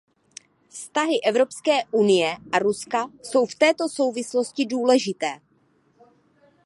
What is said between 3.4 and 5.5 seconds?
v této souvislosti důležité.